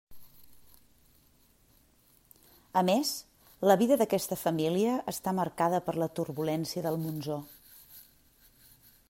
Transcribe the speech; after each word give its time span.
A 2.81 2.83
més, 2.87 3.11
la 3.73 3.77
vida 3.83 3.99
d'aquesta 4.03 4.39
família 4.47 4.97
està 5.15 5.35
marcada 5.43 5.83
per 5.91 5.97
la 6.05 6.11
turbulència 6.21 6.87
del 6.89 6.99
monsó. 7.07 7.39